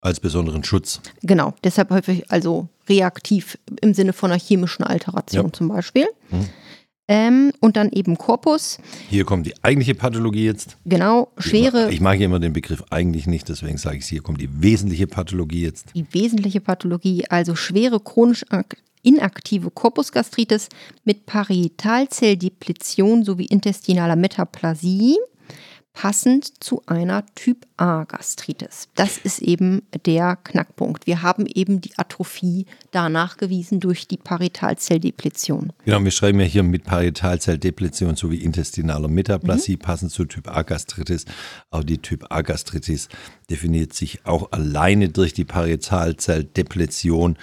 Als 0.00 0.20
besonderen 0.20 0.64
Schutz. 0.64 1.00
Genau, 1.22 1.54
deshalb 1.62 1.90
häufig 1.90 2.30
also 2.30 2.68
reaktiv 2.88 3.58
im 3.82 3.92
Sinne 3.92 4.14
von 4.14 4.30
einer 4.30 4.40
chemischen 4.40 4.84
Alteration 4.84 5.46
ja. 5.46 5.52
zum 5.52 5.68
Beispiel. 5.68 6.06
Mhm. 6.30 6.48
Ähm, 7.12 7.52
und 7.58 7.76
dann 7.76 7.90
eben 7.90 8.16
Korpus. 8.16 8.78
Hier 9.08 9.24
kommt 9.24 9.44
die 9.44 9.54
eigentliche 9.64 9.96
Pathologie 9.96 10.44
jetzt. 10.44 10.76
Genau, 10.86 11.32
schwere. 11.38 11.90
Ich 11.90 12.00
mag, 12.00 12.14
ich 12.14 12.20
mag 12.20 12.20
immer 12.20 12.38
den 12.38 12.52
Begriff 12.52 12.84
eigentlich 12.90 13.26
nicht, 13.26 13.48
deswegen 13.48 13.78
sage 13.78 13.96
ich 13.96 14.04
es, 14.04 14.08
hier 14.08 14.22
kommt 14.22 14.40
die 14.40 14.62
wesentliche 14.62 15.08
Pathologie 15.08 15.62
jetzt. 15.62 15.86
Die 15.96 16.06
wesentliche 16.14 16.60
Pathologie, 16.60 17.24
also 17.28 17.56
schwere 17.56 17.98
chronisch 17.98 18.44
inaktive 19.02 19.72
Korpusgastritis 19.72 20.68
mit 21.02 21.26
Parietalzelldepletion 21.26 23.24
sowie 23.24 23.46
intestinaler 23.46 24.14
Metaplasie 24.14 25.16
passend 25.92 26.62
zu 26.62 26.82
einer 26.86 27.24
Typ 27.34 27.66
A 27.76 28.04
Gastritis. 28.04 28.88
Das 28.94 29.18
ist 29.18 29.40
eben 29.40 29.82
der 30.06 30.36
Knackpunkt. 30.36 31.06
Wir 31.06 31.22
haben 31.22 31.46
eben 31.46 31.80
die 31.80 31.96
Atrophie 31.98 32.66
da 32.90 33.08
nachgewiesen 33.08 33.80
durch 33.80 34.06
die 34.06 34.16
Parietalzelldepletion. 34.16 35.72
Genau, 35.84 36.02
wir 36.02 36.10
schreiben 36.10 36.40
ja 36.40 36.46
hier 36.46 36.62
mit 36.62 36.84
Parietalzelldepletion 36.84 38.16
sowie 38.16 38.36
intestinaler 38.36 39.08
Metaplasie 39.08 39.76
mhm. 39.76 39.80
passend 39.80 40.12
zu 40.12 40.24
Typ 40.24 40.48
A 40.48 40.62
Gastritis. 40.62 41.24
Auch 41.70 41.84
die 41.84 41.98
Typ 41.98 42.26
A 42.30 42.42
Gastritis 42.42 43.08
definiert 43.50 43.92
sich 43.92 44.24
auch 44.24 44.52
alleine 44.52 45.08
durch 45.08 45.34
die 45.34 45.44
Parietalzelldepletion. 45.44 47.36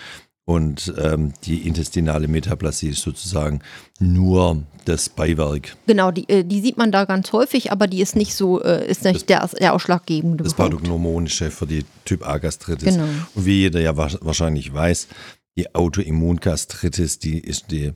Und 0.47 0.93
ähm, 0.97 1.33
die 1.43 1.67
intestinale 1.67 2.29
Metaplasie 2.29 2.87
ist 2.87 3.01
sozusagen 3.01 3.59
nur 3.99 4.63
das 4.85 5.09
Beiwerk. 5.09 5.75
Genau, 5.87 6.09
die, 6.11 6.27
äh, 6.29 6.45
die 6.45 6.61
sieht 6.61 6.77
man 6.77 6.89
da 6.89 7.03
ganz 7.03 7.33
häufig, 7.33 7.73
aber 7.73 7.85
die 7.85 7.99
ist 7.99 8.15
nicht 8.15 8.33
so, 8.33 8.63
äh, 8.63 8.89
ist 8.89 9.03
nicht 9.03 9.29
das, 9.29 9.51
der, 9.51 9.59
der 9.59 9.73
ausschlaggebende. 9.73 10.45
Das 10.45 10.53
Pathognomonische 10.53 11.51
für 11.51 11.67
die 11.67 11.83
Typ 12.05 12.25
A 12.25 12.37
Gastritis. 12.37 12.95
Genau. 12.95 13.09
Und 13.35 13.45
wie 13.45 13.59
jeder 13.59 13.81
ja 13.81 13.97
wahrscheinlich 13.97 14.73
weiß, 14.73 15.09
die 15.57 15.75
Autoimmungastritis, 15.75 17.19
die 17.19 17.39
ist 17.39 17.69
die, 17.69 17.91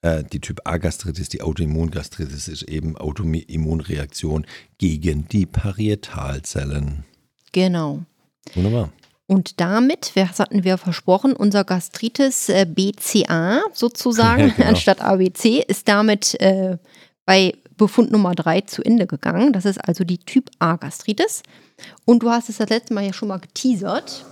äh, 0.00 0.24
die 0.24 0.40
Typ 0.40 0.60
A 0.64 0.78
Gastritis, 0.78 1.28
die 1.28 1.40
Autoimmungastritis 1.40 2.48
ist 2.48 2.64
eben 2.64 2.96
Autoimmunreaktion 2.96 4.44
gegen 4.76 5.28
die 5.28 5.46
Parietalzellen. 5.46 7.04
Genau. 7.52 8.02
Wunderbar. 8.54 8.90
Und 9.26 9.60
damit, 9.60 10.12
was 10.14 10.40
hatten 10.40 10.64
wir 10.64 10.78
versprochen, 10.78 11.32
unser 11.34 11.64
Gastritis 11.64 12.48
äh, 12.48 12.66
BCA 12.66 13.62
sozusagen 13.72 14.48
ja, 14.48 14.54
genau. 14.54 14.68
anstatt 14.68 15.00
ABC 15.00 15.64
ist 15.66 15.88
damit 15.88 16.40
äh, 16.40 16.76
bei 17.24 17.54
Befund 17.76 18.12
Nummer 18.12 18.34
3 18.34 18.62
zu 18.62 18.82
Ende 18.82 19.06
gegangen. 19.06 19.52
Das 19.52 19.64
ist 19.64 19.78
also 19.78 20.04
die 20.04 20.18
Typ 20.18 20.50
A 20.58 20.76
Gastritis. 20.76 21.42
Und 22.04 22.22
du 22.22 22.30
hast 22.30 22.48
es 22.48 22.58
das 22.58 22.68
letzte 22.68 22.94
Mal 22.94 23.06
ja 23.06 23.12
schon 23.12 23.28
mal 23.28 23.38
geteasert. 23.38 24.26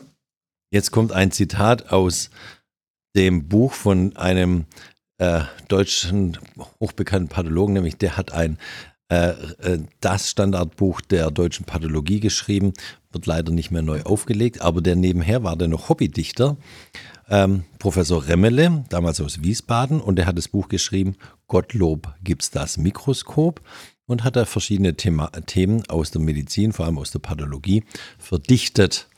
Jetzt 0.70 0.90
kommt 0.90 1.12
ein 1.12 1.32
Zitat 1.32 1.90
aus 1.92 2.30
dem 3.16 3.48
Buch 3.48 3.72
von 3.72 4.16
einem 4.16 4.66
äh, 5.18 5.42
deutschen 5.68 6.38
hochbekannten 6.80 7.28
Pathologen, 7.28 7.74
nämlich 7.74 7.96
der 7.96 8.16
hat 8.16 8.32
ein 8.32 8.58
das 10.00 10.30
Standardbuch 10.30 11.00
der 11.00 11.32
deutschen 11.32 11.66
Pathologie 11.66 12.20
geschrieben, 12.20 12.72
wird 13.10 13.26
leider 13.26 13.50
nicht 13.50 13.72
mehr 13.72 13.82
neu 13.82 14.02
aufgelegt, 14.02 14.60
aber 14.60 14.80
der 14.82 14.94
nebenher 14.94 15.42
war 15.42 15.56
der 15.56 15.66
noch 15.66 15.88
Hobbydichter, 15.88 16.56
ähm, 17.28 17.64
Professor 17.78 18.26
Remmele, 18.26 18.84
damals 18.88 19.20
aus 19.20 19.42
Wiesbaden, 19.42 20.00
und 20.00 20.16
der 20.16 20.26
hat 20.26 20.38
das 20.38 20.48
Buch 20.48 20.68
geschrieben, 20.68 21.16
Gottlob 21.48 22.14
gibt's 22.22 22.50
das 22.50 22.76
Mikroskop 22.76 23.60
und 24.06 24.22
hat 24.22 24.36
da 24.36 24.44
verschiedene 24.44 24.94
Thema, 24.94 25.30
Themen 25.46 25.82
aus 25.88 26.10
der 26.10 26.20
Medizin, 26.20 26.72
vor 26.72 26.86
allem 26.86 26.98
aus 26.98 27.10
der 27.10 27.18
Pathologie, 27.20 27.84
verdichtet. 28.18 29.08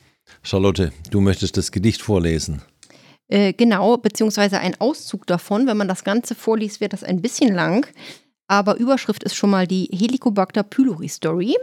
Charlotte, 0.43 0.93
du 1.11 1.21
möchtest 1.21 1.57
das 1.57 1.73
Gedicht 1.73 2.01
vorlesen. 2.01 2.63
Äh, 3.29 3.53
genau, 3.53 3.97
beziehungsweise 3.97 4.59
ein 4.59 4.79
Auszug 4.81 5.27
davon. 5.27 5.67
Wenn 5.67 5.77
man 5.77 5.89
das 5.89 6.05
Ganze 6.05 6.35
vorliest, 6.35 6.81
wird 6.81 6.93
das 6.93 7.05
ein 7.05 7.23
bisschen 7.23 7.55
lang 7.55 7.87
aber 8.49 8.77
Überschrift 8.77 9.23
ist 9.23 9.35
schon 9.35 9.51
mal 9.51 9.67
die 9.67 9.89
Helicobacter 9.93 10.63
pylori 10.63 11.09
Story. 11.09 11.57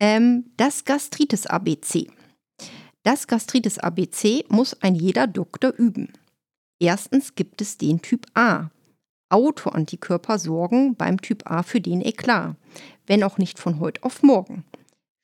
Ähm, 0.00 0.50
das 0.56 0.84
Gastritis 0.84 1.46
ABC. 1.46 2.08
Das 3.02 3.26
Gastritis 3.26 3.78
ABC 3.78 4.44
muss 4.48 4.80
ein 4.82 4.94
jeder 4.94 5.26
Doktor 5.26 5.72
üben. 5.76 6.12
Erstens 6.80 7.34
gibt 7.34 7.60
es 7.60 7.78
den 7.78 8.02
Typ 8.02 8.26
A. 8.34 8.70
Autoantikörper 9.28 10.38
sorgen 10.38 10.96
beim 10.96 11.20
Typ 11.20 11.50
A 11.50 11.62
für 11.62 11.80
den 11.80 12.00
Eklat, 12.00 12.56
wenn 13.06 13.22
auch 13.22 13.38
nicht 13.38 13.58
von 13.58 13.80
heute 13.80 14.02
auf 14.04 14.22
morgen. 14.22 14.64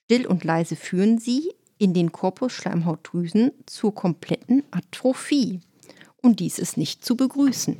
Still 0.04 0.26
und 0.26 0.44
leise 0.44 0.76
führen 0.76 1.18
sie 1.18 1.52
in 1.78 1.94
den 1.94 2.12
Korpusschleimhautdrüsen 2.12 3.52
zur 3.66 3.94
kompletten 3.94 4.62
Atrophie. 4.70 5.60
Und 6.22 6.40
dies 6.40 6.58
ist 6.58 6.76
nicht 6.76 7.04
zu 7.04 7.16
begrüßen. 7.16 7.76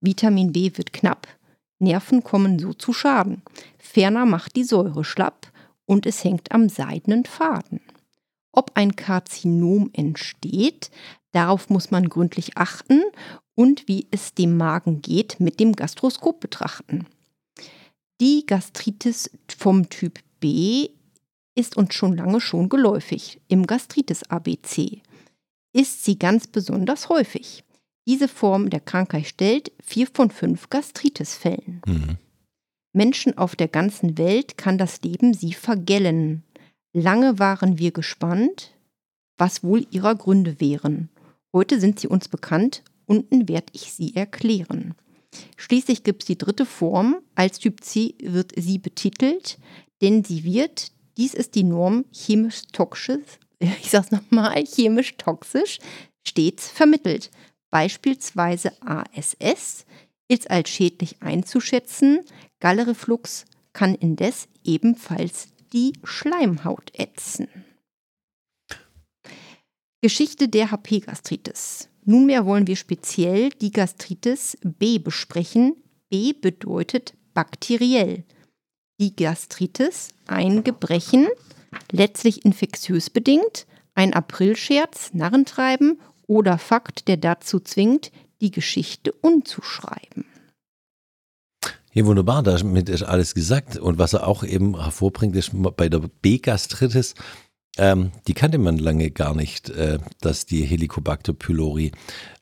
Vitamin 0.00 0.52
B 0.52 0.70
wird 0.74 0.92
knapp, 0.92 1.26
Nerven 1.78 2.24
kommen 2.24 2.58
so 2.58 2.72
zu 2.72 2.92
Schaden. 2.92 3.42
Ferner 3.78 4.26
macht 4.26 4.56
die 4.56 4.64
Säure 4.64 5.04
schlapp 5.04 5.52
und 5.84 6.06
es 6.06 6.24
hängt 6.24 6.52
am 6.52 6.68
seidenen 6.68 7.24
Faden. 7.24 7.80
Ob 8.52 8.72
ein 8.74 8.96
Karzinom 8.96 9.90
entsteht, 9.92 10.90
darauf 11.32 11.68
muss 11.68 11.90
man 11.90 12.08
gründlich 12.08 12.56
achten 12.56 13.02
und 13.54 13.86
wie 13.88 14.06
es 14.10 14.34
dem 14.34 14.56
Magen 14.56 15.02
geht, 15.02 15.40
mit 15.40 15.60
dem 15.60 15.74
Gastroskop 15.74 16.40
betrachten. 16.40 17.06
Die 18.20 18.46
Gastritis 18.46 19.30
vom 19.58 19.90
Typ 19.90 20.20
B 20.40 20.88
ist 21.54 21.76
uns 21.76 21.94
schon 21.94 22.16
lange 22.16 22.40
schon 22.40 22.68
geläufig. 22.68 23.40
Im 23.48 23.66
Gastritis 23.66 24.22
ABC 24.24 25.02
ist 25.72 26.04
sie 26.04 26.18
ganz 26.18 26.46
besonders 26.46 27.10
häufig. 27.10 27.62
Diese 28.06 28.28
Form 28.28 28.70
der 28.70 28.80
Krankheit 28.80 29.26
stellt 29.26 29.72
vier 29.82 30.06
von 30.06 30.30
fünf 30.30 30.70
Gastritisfällen. 30.70 31.82
Mhm. 31.86 32.18
Menschen 32.92 33.36
auf 33.36 33.56
der 33.56 33.68
ganzen 33.68 34.16
Welt 34.16 34.56
kann 34.56 34.78
das 34.78 35.02
Leben 35.02 35.34
sie 35.34 35.52
vergällen. 35.52 36.44
Lange 36.94 37.38
waren 37.38 37.78
wir 37.78 37.90
gespannt, 37.90 38.72
was 39.36 39.62
wohl 39.62 39.86
ihrer 39.90 40.14
Gründe 40.14 40.60
wären. 40.60 41.10
Heute 41.52 41.80
sind 41.80 42.00
sie 42.00 42.08
uns 42.08 42.28
bekannt, 42.28 42.82
unten 43.06 43.48
werde 43.48 43.72
ich 43.72 43.92
sie 43.92 44.14
erklären. 44.14 44.94
Schließlich 45.56 46.04
gibt 46.04 46.22
es 46.22 46.26
die 46.26 46.38
dritte 46.38 46.64
Form, 46.64 47.16
als 47.34 47.58
Typ 47.58 47.82
C 47.82 48.14
wird 48.22 48.52
sie 48.56 48.78
betitelt, 48.78 49.58
denn 50.00 50.24
sie 50.24 50.44
wird, 50.44 50.92
dies 51.18 51.34
ist 51.34 51.54
die 51.54 51.64
Norm 51.64 52.04
chemisch 52.12 52.62
toxisch, 52.72 53.38
ich 53.58 53.90
sag's 53.90 54.10
nochmal, 54.10 54.64
chemisch 54.64 55.16
toxisch, 55.18 55.80
stets 56.26 56.68
vermittelt 56.70 57.30
beispielsweise 57.70 58.72
ASS, 58.82 59.86
ist 60.28 60.50
als 60.50 60.70
schädlich 60.70 61.22
einzuschätzen. 61.22 62.20
Gallereflux 62.60 63.44
kann 63.72 63.94
indes 63.94 64.48
ebenfalls 64.64 65.48
die 65.72 65.92
Schleimhaut 66.04 66.90
ätzen. 66.94 67.48
Geschichte 70.00 70.48
der 70.48 70.70
HP-Gastritis. 70.70 71.88
Nunmehr 72.04 72.46
wollen 72.46 72.66
wir 72.66 72.76
speziell 72.76 73.50
die 73.50 73.72
Gastritis 73.72 74.56
B 74.62 74.98
besprechen. 74.98 75.74
B 76.08 76.32
bedeutet 76.32 77.14
bakteriell. 77.34 78.24
Die 79.00 79.14
Gastritis, 79.14 80.10
ein 80.26 80.62
Gebrechen, 80.64 81.26
letztlich 81.90 82.44
infektiös 82.44 83.10
bedingt, 83.10 83.66
ein 83.94 84.14
Aprilscherz, 84.14 85.12
Narrentreiben 85.12 86.00
oder 86.26 86.58
Fakt, 86.58 87.08
der 87.08 87.16
dazu 87.16 87.60
zwingt, 87.60 88.10
die 88.40 88.50
Geschichte 88.50 89.12
umzuschreiben. 89.12 90.24
Ja, 91.92 92.04
wunderbar, 92.04 92.42
damit 92.42 92.90
ist 92.90 93.04
alles 93.04 93.34
gesagt. 93.34 93.78
Und 93.78 93.98
was 93.98 94.12
er 94.12 94.26
auch 94.26 94.44
eben 94.44 94.78
hervorbringt, 94.78 95.34
ist 95.34 95.52
bei 95.54 95.88
der 95.88 96.02
B-Gastritis, 96.20 97.14
ähm, 97.78 98.12
die 98.26 98.34
kannte 98.34 98.58
man 98.58 98.76
lange 98.78 99.10
gar 99.10 99.34
nicht, 99.34 99.70
äh, 99.70 99.98
dass 100.20 100.44
die 100.44 100.62
Helicobacter 100.62 101.32
pylori 101.32 101.92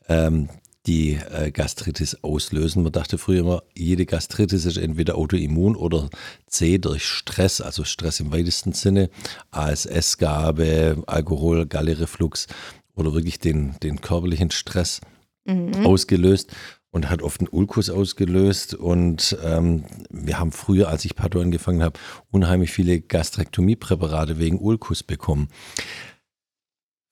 ähm, 0.08 0.48
die 0.86 1.14
äh, 1.14 1.50
Gastritis 1.50 2.18
auslösen. 2.22 2.82
Man 2.82 2.92
dachte 2.92 3.16
früher 3.16 3.40
immer, 3.40 3.62
jede 3.74 4.06
Gastritis 4.06 4.64
ist 4.64 4.76
entweder 4.76 5.16
autoimmun 5.16 5.76
oder 5.76 6.10
C 6.46 6.78
durch 6.78 7.06
Stress, 7.06 7.60
also 7.60 7.84
Stress 7.84 8.20
im 8.20 8.32
weitesten 8.32 8.72
Sinne, 8.72 9.08
ASS-Gabe, 9.50 11.02
Alkohol, 11.06 11.66
Gallereflux 11.66 12.48
oder 12.94 13.14
wirklich 13.14 13.38
den, 13.38 13.74
den 13.82 14.00
körperlichen 14.00 14.50
Stress 14.50 15.00
Mhm. 15.46 15.84
ausgelöst 15.84 16.52
und 16.90 17.10
hat 17.10 17.20
oft 17.20 17.40
einen 17.40 17.48
Ulkus 17.48 17.90
ausgelöst. 17.90 18.74
Und 18.74 19.36
ähm, 19.44 19.84
wir 20.08 20.38
haben 20.38 20.52
früher, 20.52 20.88
als 20.88 21.04
ich 21.04 21.16
Pato 21.16 21.40
angefangen 21.40 21.82
habe, 21.82 21.98
unheimlich 22.30 22.70
viele 22.70 23.00
Gastrektomiepräparate 23.00 24.38
wegen 24.38 24.58
Ulkus 24.58 25.02
bekommen. 25.02 25.48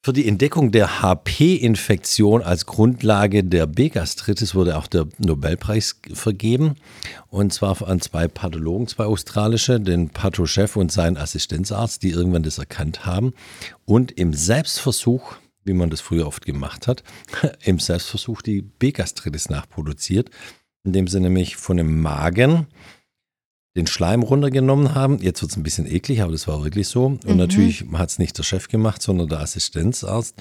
Für 0.04 0.12
die 0.12 0.26
Entdeckung 0.26 0.72
der 0.72 1.02
HP-Infektion 1.02 2.42
als 2.42 2.66
Grundlage 2.66 3.44
der 3.44 3.66
B-Gastritis 3.66 4.54
wurde 4.54 4.76
auch 4.76 4.88
der 4.88 5.06
Nobelpreis 5.18 6.00
vergeben. 6.12 6.74
Und 7.28 7.52
zwar 7.52 7.86
an 7.86 8.00
zwei 8.00 8.26
Pathologen, 8.28 8.88
zwei 8.88 9.04
australische, 9.04 9.78
den 9.78 10.08
Patho-Chef 10.08 10.74
und 10.74 10.90
seinen 10.90 11.18
Assistenzarzt, 11.18 12.02
die 12.02 12.10
irgendwann 12.10 12.42
das 12.42 12.58
erkannt 12.58 13.04
haben. 13.04 13.34
Und 13.84 14.10
im 14.10 14.32
Selbstversuch, 14.32 15.36
wie 15.64 15.72
man 15.72 15.90
das 15.90 16.00
früher 16.00 16.26
oft 16.26 16.44
gemacht 16.44 16.86
hat, 16.88 17.02
im 17.64 17.78
Selbstversuch 17.78 18.42
die 18.42 18.62
B-Gastritis 18.62 19.48
nachproduziert, 19.50 20.30
indem 20.84 21.06
sie 21.08 21.20
nämlich 21.20 21.56
von 21.56 21.76
dem 21.76 22.00
Magen 22.00 22.66
den 23.76 23.86
Schleim 23.86 24.22
runtergenommen 24.22 24.94
haben. 24.94 25.18
Jetzt 25.22 25.40
wird 25.40 25.50
es 25.52 25.56
ein 25.56 25.62
bisschen 25.62 25.86
eklig, 25.86 26.20
aber 26.22 26.32
das 26.32 26.46
war 26.46 26.62
wirklich 26.62 26.88
so. 26.88 27.06
Und 27.06 27.24
Mhm. 27.26 27.36
natürlich 27.36 27.84
hat 27.94 28.10
es 28.10 28.18
nicht 28.18 28.36
der 28.36 28.42
Chef 28.42 28.68
gemacht, 28.68 29.00
sondern 29.00 29.28
der 29.28 29.40
Assistenzarzt 29.40 30.34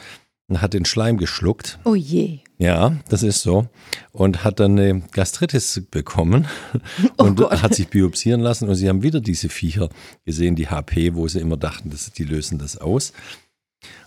und 0.50 0.62
hat 0.62 0.74
den 0.74 0.84
Schleim 0.84 1.16
geschluckt. 1.18 1.80
Oh 1.86 1.96
je. 1.96 2.40
Ja, 2.58 2.98
das 3.08 3.24
ist 3.24 3.42
so. 3.42 3.70
Und 4.12 4.44
hat 4.44 4.60
dann 4.60 4.78
eine 4.78 5.00
Gastritis 5.14 5.82
bekommen 5.90 6.46
Oh 7.18 7.24
und 7.24 7.38
Gott. 7.38 7.62
hat 7.62 7.74
sich 7.74 7.88
biopsieren 7.88 8.42
lassen. 8.42 8.68
Und 8.68 8.76
sie 8.76 8.90
haben 8.90 9.02
wieder 9.02 9.22
diese 9.22 9.48
Viecher 9.48 9.88
gesehen, 10.26 10.58
die 10.58 10.68
HP, 10.68 11.16
wo 11.16 11.26
sie 11.30 11.40
immer 11.40 11.56
dachten, 11.58 11.90
dass 11.90 12.12
die 12.12 12.26
lösen 12.26 12.58
das 12.58 12.78
aus. 12.78 13.14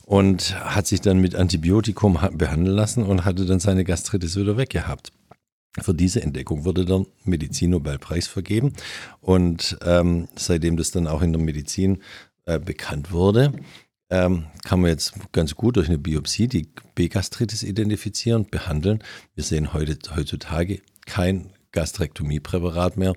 Und 0.04 0.54
hat 0.62 0.86
sich 0.86 1.00
dann 1.00 1.18
mit 1.18 1.34
Antibiotikum 1.34 2.20
ha- 2.20 2.30
behandeln 2.32 2.76
lassen 2.76 3.02
und 3.04 3.24
hatte 3.24 3.46
dann 3.46 3.60
seine 3.60 3.84
Gastritis 3.84 4.36
wieder 4.36 4.56
weggehabt. 4.56 5.12
Für 5.80 5.94
diese 5.94 6.22
Entdeckung 6.22 6.64
wurde 6.64 6.84
der 6.84 7.04
Medizinnobelpreis 7.24 8.28
vergeben. 8.28 8.74
Und 9.20 9.76
ähm, 9.84 10.28
seitdem 10.36 10.76
das 10.76 10.90
dann 10.90 11.06
auch 11.08 11.22
in 11.22 11.32
der 11.32 11.42
Medizin 11.42 12.02
äh, 12.44 12.60
bekannt 12.60 13.10
wurde, 13.10 13.52
ähm, 14.10 14.44
kann 14.64 14.80
man 14.80 14.90
jetzt 14.90 15.14
ganz 15.32 15.54
gut 15.54 15.76
durch 15.76 15.88
eine 15.88 15.98
Biopsie 15.98 16.46
die 16.46 16.68
B-Gastritis 16.94 17.62
identifizieren, 17.62 18.46
behandeln. 18.48 19.02
Wir 19.34 19.42
sehen 19.42 19.72
heute, 19.72 19.98
heutzutage 20.14 20.80
kein 21.06 21.50
Gastrektomiepräparat 21.72 22.96
mehr 22.96 23.14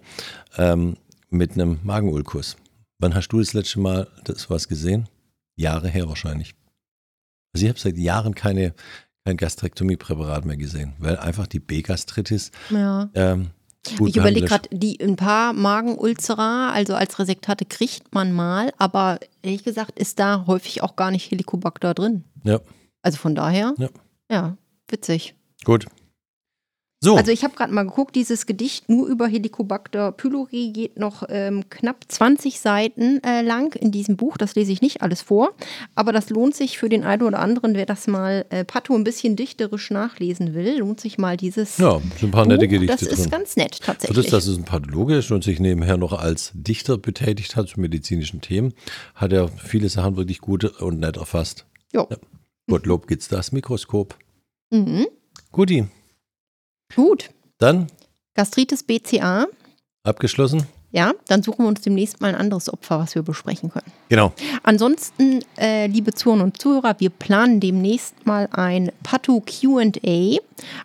ähm, 0.58 0.98
mit 1.30 1.52
einem 1.52 1.80
Magenulkus. 1.84 2.58
Wann 3.00 3.14
hast 3.14 3.28
du 3.28 3.40
das 3.40 3.54
letzte 3.54 3.80
Mal 3.82 4.08
das 4.24 4.50
was 4.50 4.68
gesehen? 4.68 5.08
Jahre 5.58 5.90
her 5.90 6.08
wahrscheinlich. 6.08 6.56
Also 7.54 7.66
ich 7.66 7.70
habe 7.70 7.80
seit 7.80 7.98
Jahren 7.98 8.36
keine, 8.36 8.74
kein 9.26 9.36
Gastrektomiepräparat 9.38 10.46
mehr 10.46 10.58
gesehen, 10.58 10.94
weil 11.00 11.18
einfach 11.18 11.48
die 11.48 11.60
B-Gastritis 11.60 12.52
Ja. 12.70 13.10
ähm, 13.14 13.50
Ich 14.06 14.16
überlege 14.18 14.46
gerade, 14.48 14.70
die 14.72 15.00
ein 15.02 15.16
paar 15.16 15.54
Magenulcera, 15.54 16.72
also 16.72 16.94
als 16.96 17.18
Resektate 17.20 17.66
kriegt 17.66 18.14
man 18.14 18.32
mal, 18.34 18.72
aber 18.78 19.20
ehrlich 19.42 19.64
gesagt 19.64 19.98
ist 19.98 20.20
da 20.20 20.46
häufig 20.48 20.84
auch 20.84 20.96
gar 20.96 21.12
nicht 21.12 21.30
Helicobacter 21.32 21.94
drin. 21.94 22.24
Ja, 22.44 22.60
Also 23.02 23.18
von 23.18 23.34
daher, 23.36 23.74
Ja. 23.78 23.90
ja 24.32 24.58
witzig. 24.90 25.36
gut. 25.64 25.88
So, 27.00 27.16
Also 27.16 27.32
ich 27.32 27.44
habe 27.44 27.54
gerade 27.56 27.72
mal 27.72 27.84
geguckt, 27.84 28.16
dieses 28.16 28.48
Gedicht 28.48 28.89
nur 28.89 29.08
über 29.08 29.27
Helicobacter 29.27 30.12
pylori 30.12 30.72
geht 30.72 30.98
noch 30.98 31.24
ähm, 31.30 31.70
knapp 31.70 32.06
20 32.08 32.60
Seiten 32.60 33.22
äh, 33.24 33.44
lang 33.44 33.75
in 33.75 33.92
diesem 33.92 34.18
Buch. 34.18 34.36
Das 34.36 34.56
lese 34.56 34.72
ich 34.72 34.82
nicht 34.82 35.04
alles 35.04 35.22
vor, 35.22 35.54
aber 35.94 36.12
das 36.12 36.32
lohnt 36.32 36.56
sich 36.56 36.80
für 36.80 36.89
den 36.89 37.04
einen 37.04 37.22
oder 37.22 37.38
anderen, 37.38 37.75
wer 37.75 37.86
das 37.86 38.08
mal 38.08 38.46
äh, 38.50 38.66
Pato 38.66 38.96
ein 38.96 39.04
bisschen 39.04 39.36
dichterisch 39.36 39.92
nachlesen 39.92 40.56
will, 40.56 40.80
lohnt 40.80 41.00
sich 41.00 41.20
mal 41.20 41.38
dieses 41.38 41.77
ja, 41.77 42.00
sind 42.00 42.24
ein 42.24 42.32
paar 42.32 42.48
nette 42.48 42.66
Buch. 42.66 42.72
Gedichte 42.72 42.88
Das 42.96 43.01
ist 43.04 43.24
drin. 43.25 43.30
ganz 43.30 43.56
nett 43.58 43.80
tatsächlich. 43.80 44.18
das, 44.18 44.32
dass 44.32 44.48
es 44.48 44.58
ein 44.58 44.66
Pathologe 44.66 45.18
ist 45.18 45.30
und 45.32 45.44
sich 45.44 45.60
nebenher 45.60 45.98
noch 45.98 46.13
als 46.13 46.51
Dichter 46.56 46.98
betätigt 46.98 47.56
hat 47.56 47.68
zu 47.70 47.80
medizinischen 47.80 48.42
Themen, 48.42 48.74
hat 49.13 49.34
er 49.34 49.50
viele 49.50 49.89
Sachen 49.89 50.18
wirklich 50.18 50.42
gut 50.42 50.63
und 50.82 51.00
nett 51.00 51.17
erfasst. 51.17 51.67
Jo. 51.93 52.08
Ja. 52.10 52.17
Gottlob 52.67 53.06
gibt's 53.08 53.28
das 53.28 53.52
Mikroskop. 53.52 54.17
Mhm. 54.71 55.06
Guti, 55.52 55.86
Gut. 56.95 57.30
dann 57.58 57.88
Gastritis 58.36 58.84
BCA. 58.84 59.47
abgeschlossen. 60.04 60.67
Ja, 60.91 61.12
dann 61.28 61.43
suchen 61.43 61.65
wir 61.65 61.67
uns 61.67 61.82
demnächst 61.82 62.21
mal 62.21 62.30
ein 62.30 62.36
anderes 62.36 62.71
Opfer, 62.71 63.00
was 63.00 63.13
wir 63.13 63.21
besprechen 63.21 63.69
können. 63.69 63.91
Genau. 64.08 64.32
Ansonsten, 64.63 65.43
äh, 65.58 65.88
liebe 65.88 66.13
Zuhörer 66.13 66.43
und 66.43 66.62
Zuhörer, 66.62 66.95
wir 67.00 67.10
planen 67.10 67.60
demnächst 67.60 68.26
mal 68.26 68.47
ein 68.54 68.91
Pato 69.04 69.41
QA. 69.41 70.38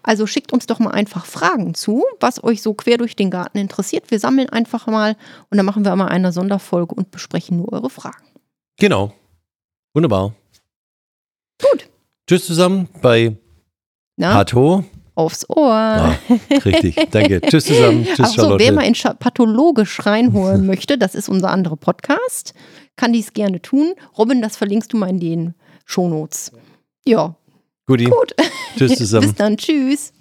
Also 0.03 0.27
schickt 0.27 0.53
uns 0.53 0.67
doch 0.67 0.81
mal 0.81 0.91
einfach 0.91 1.25
Fragen 1.25 1.75
zu, 1.75 2.05
was 2.19 2.43
euch 2.43 2.62
so 2.62 2.75
quer 2.75 2.99
durch 2.99 3.15
den 3.15 3.31
Garten 3.31 3.59
interessiert. 3.59 4.11
Wir 4.11 4.19
sammeln 4.19 4.49
einfach 4.49 4.87
mal 4.88 5.17
und 5.51 5.57
dann 5.57 5.65
machen 5.65 5.85
wir 5.85 5.95
mal 5.95 6.09
eine 6.09 6.33
Sonderfolge 6.33 6.95
und 6.97 7.12
besprechen 7.12 7.59
nur 7.59 7.73
eure 7.73 7.88
Fragen. 7.88 8.27
Genau. 8.79 9.12
Wunderbar. 9.95 10.35
Gut. 11.61 11.88
Tschüss 12.27 12.47
zusammen 12.47 12.88
bei 13.01 13.37
Na, 14.17 14.33
Pato. 14.35 14.85
Aufs 15.14 15.48
Ohr. 15.48 15.70
Ah, 15.72 16.18
richtig. 16.64 16.96
Danke. 17.11 17.40
Tschüss 17.46 17.66
zusammen. 17.66 18.05
Tschüss, 18.05 18.20
Ach 18.20 18.27
so, 18.29 18.35
Charlotte. 18.42 18.64
wer 18.64 18.72
mal 18.72 18.83
in 18.87 18.94
pathologisch 19.18 20.05
reinholen 20.07 20.66
möchte, 20.66 20.98
das 20.98 21.14
ist 21.14 21.29
unser 21.29 21.51
anderer 21.51 21.77
Podcast, 21.77 22.55
kann 22.96 23.12
dies 23.12 23.33
gerne 23.33 23.61
tun. 23.61 23.94
Robin, 24.16 24.40
das 24.42 24.57
verlinkst 24.57 24.92
du 24.92 24.96
mal 24.96 25.11
in 25.11 25.20
den 25.20 25.55
Shownotes. 25.85 26.53
Ja, 27.05 27.35
Guti. 27.87 28.05
gut. 28.05 28.35
Tschüss 28.77 28.94
zusammen. 28.96 29.29
Bis 29.29 29.35
dann. 29.37 29.57
Tschüss. 29.57 30.12